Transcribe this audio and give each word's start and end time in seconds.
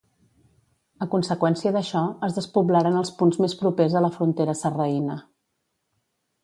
A 1.05 1.07
conseqüència 1.11 1.73
d'això 1.75 2.01
es 2.29 2.39
despoblaren 2.39 2.99
els 3.03 3.13
punts 3.21 3.39
més 3.45 3.57
propers 3.63 3.99
a 4.01 4.05
la 4.07 4.13
frontera 4.19 4.61
sarraïna. 4.65 5.23